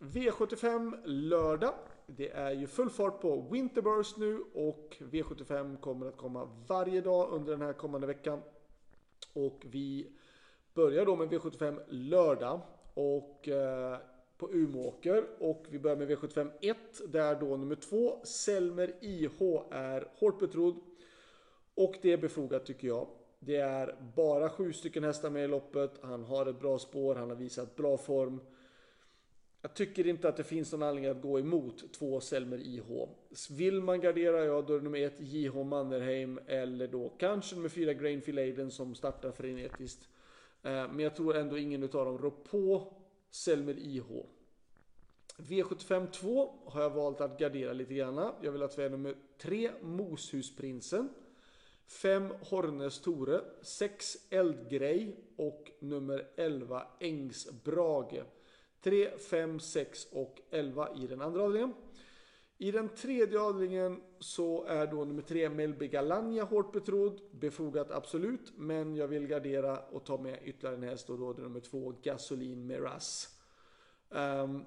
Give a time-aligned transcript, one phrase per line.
[0.00, 1.74] V75 lördag.
[2.06, 7.32] Det är ju full fart på Winterburst nu och V75 kommer att komma varje dag
[7.32, 8.40] under den här kommande veckan.
[9.32, 10.12] Och vi
[10.74, 12.60] börjar då med V75 lördag
[12.94, 13.98] och eh,
[14.38, 16.76] på Umeåker och vi börjar med V75 1
[17.08, 20.80] där då nummer 2 Selmer IH är hårt betrodd.
[21.74, 23.06] Och det är befogat tycker jag.
[23.38, 25.92] Det är bara sju stycken hästar med i loppet.
[26.02, 28.40] Han har ett bra spår, han har visat bra form.
[29.62, 33.08] Jag tycker inte att det finns någon anledning att gå emot två Selmer IH.
[33.50, 37.68] Vill man gardera, ja då är det nummer ett JH Mannerheim eller då kanske nummer
[37.68, 40.08] fyra Grainfield Aiden som startar frenetiskt.
[40.62, 42.92] Eh, men jag tror ändå ingen utav dem rår på
[43.30, 44.04] Selmer IH.
[45.36, 48.32] V75 2 har jag valt att gardera lite grann.
[48.42, 51.08] Jag vill att vi är nummer 3 Moshusprinsen.
[51.86, 53.40] 5 Hornes Tore.
[53.62, 58.22] 6 Eldgrej och nummer 11 Ängsbrage.
[58.82, 61.74] 3, 5, 6 och 11 i den andra avdelningen.
[62.58, 67.20] I den tredje avdelningen så är då nummer 3 Melby Galania hårt betrodd.
[67.30, 71.34] Befogat absolut, men jag vill gardera och ta med ytterligare en häst och då är
[71.34, 73.38] det nummer 2 Gasolin Meras.
[74.08, 74.64] Um, ehm,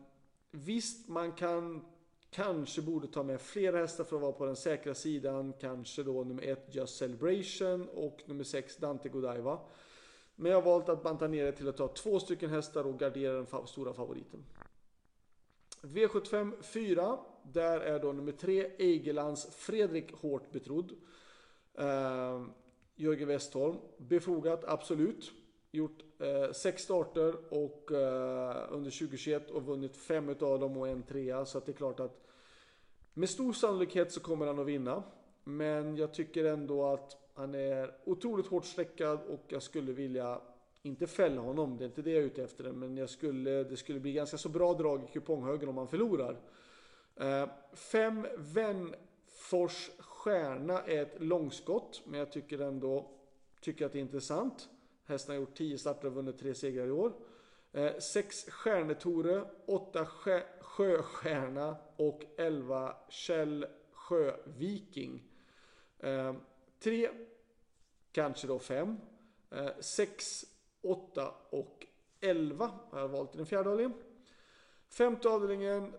[0.52, 1.86] visst, man kan
[2.30, 5.54] kanske borde ta med fler hästar för att vara på den säkra sidan.
[5.60, 9.60] Kanske då nummer 1 Just Celebration och nummer 6 Dante Godiva.
[10.36, 13.00] Men jag har valt att banta ner det till att ta två stycken hästar och
[13.00, 14.46] gardera den stora favoriten.
[15.82, 17.18] V75 4.
[17.44, 20.92] Där är då nummer 3 Egelands Fredrik hårt betrodd.
[21.74, 22.44] Eh,
[22.96, 23.78] Jörgen Westholm.
[23.98, 25.32] Befogat, absolut.
[25.72, 31.04] Gjort eh, sex starter och eh, under 2021 och vunnit fem av dem och en
[31.04, 31.46] trea.
[31.46, 32.28] Så att det är klart att
[33.14, 35.04] med stor sannolikhet så kommer han att vinna.
[35.44, 40.42] Men jag tycker ändå att han är otroligt hårt sträckad och jag skulle vilja,
[40.82, 43.78] inte fälla honom, det är inte det jag är ute efter, men jag skulle, det
[43.78, 46.38] skulle bli ganska så bra drag i kuponghögen om han förlorar.
[47.16, 53.10] Eh, fem Vennfors Stjärna är ett långskott, men jag tycker ändå
[53.62, 54.70] tycker att det är intressant.
[55.06, 57.14] Hästen har gjort 10 starter och vunnit 3 segrar i år.
[58.00, 60.06] 6 eh, Stjärnetore, 8
[60.62, 65.24] Sjöstjärna och 11 Kjell Sjöviking.
[66.00, 66.34] Eh,
[66.84, 67.10] 3,
[68.12, 68.98] kanske då 5,
[69.80, 70.46] 6,
[70.82, 71.88] 8 och
[72.22, 74.04] 11 har jag valt i den fjärde avdelningen.
[74.90, 75.94] Femte avdelningen.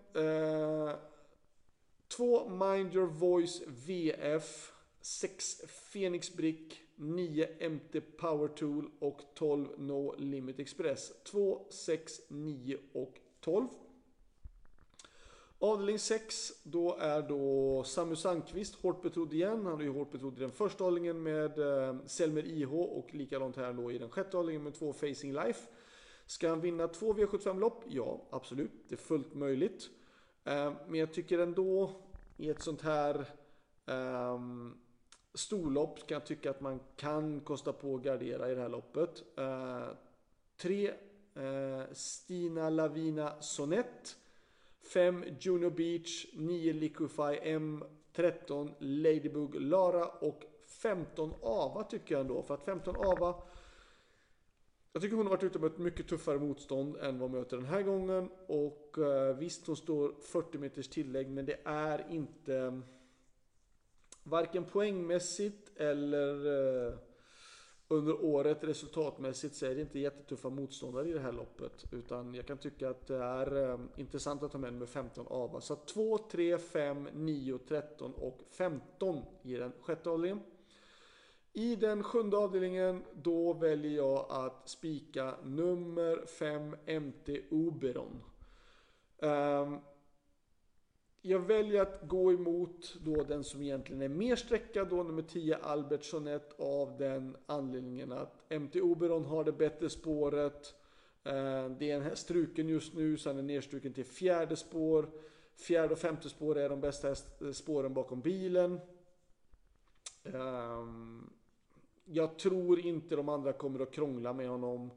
[2.08, 4.72] 2 eh, Mind Your Voice VF.
[5.00, 5.62] 6
[5.92, 6.80] Phoenix Brick.
[6.96, 11.12] 9 MT Power Tool och 12 No Limit Express.
[11.24, 13.68] 2, 6, 9 och 12.
[15.58, 19.66] Avdelning 6, då är då Samu Sandqvist hårt betrodd igen.
[19.66, 23.56] Han är ju hårt betrodd i den första avdelningen med eh, Selmer IH och likadant
[23.56, 25.68] här då i den sjätte avdelningen med två Facing Life.
[26.26, 27.84] Ska han vinna två V75-lopp?
[27.88, 28.72] Ja, absolut.
[28.88, 29.90] Det är fullt möjligt.
[30.44, 31.90] Eh, men jag tycker ändå
[32.36, 33.26] i ett sånt här
[33.86, 34.38] eh,
[35.34, 39.22] storlopp kan jag tycka att man kan kosta på att gardera i det här loppet.
[39.38, 39.88] Eh,
[40.56, 40.88] tre
[41.34, 44.16] eh, Stina Lavina Sonett.
[44.84, 52.42] 5 Juno Beach, 9 Liquify M, 13 Ladybug Lara och 15 Ava tycker jag ändå.
[52.42, 53.34] För att 15 Ava
[54.94, 57.56] jag tycker hon har varit ute med ett mycket tuffare motstånd än vad hon möter
[57.56, 58.30] den här gången.
[58.46, 62.78] Och eh, visst, hon står 40 meters tillägg, men det är inte eh,
[64.22, 66.46] varken poängmässigt eller
[66.86, 66.94] eh,
[67.88, 71.84] under året resultatmässigt så är det inte jättetuffa motståndare i det här loppet.
[71.90, 75.60] Utan jag kan tycka att det är eh, intressant att ta med nummer 15 AVA.
[75.60, 80.44] Så 2, 3, 5, 9, 13 och 15 i den sjätte avdelningen.
[81.52, 88.22] I den sjunde avdelningen då väljer jag att spika nummer 5 MT Oberon.
[89.18, 89.80] Um,
[91.26, 95.56] jag väljer att gå emot då den som egentligen är mer sträckad då, nummer 10
[95.56, 100.74] Albertsonet av den anledningen att MT Oberon har det bättre spåret.
[101.24, 105.10] Eh, det är en struken just nu så han är nedstruken till fjärde spår.
[105.56, 108.80] Fjärde och femte spår är de bästa eh, spåren bakom bilen.
[110.24, 111.30] Ehm,
[112.04, 114.90] jag tror inte de andra kommer att krångla med honom.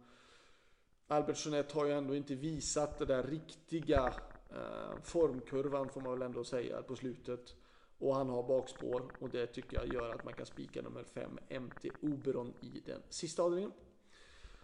[1.08, 4.14] Albert Jeanette har ju ändå inte visat det där riktiga
[4.50, 7.56] Eh, formkurvan får man väl ändå säga på slutet.
[8.00, 11.40] Och han har bakspår och det tycker jag gör att man kan spika nummer 5
[11.50, 13.72] MT Oberon i den sista avdelningen.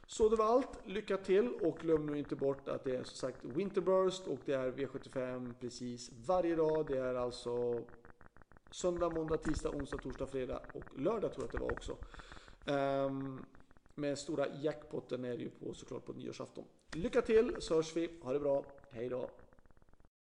[0.08, 0.80] Så det var allt.
[0.86, 4.54] Lycka till och glöm nu inte bort att det är som sagt Winterburst och det
[4.54, 6.86] är V75 precis varje dag.
[6.88, 7.82] Det är alltså
[8.72, 11.98] söndag, måndag, tisdag, onsdag, torsdag, fredag och lördag tror jag att det var också.
[13.08, 13.46] Um,
[13.96, 16.64] med stora jackpotten är det ju på såklart på nyårsafton.
[16.94, 18.20] Lycka till så hörs vi.
[18.22, 18.64] Ha det bra.
[18.92, 19.30] Hej då.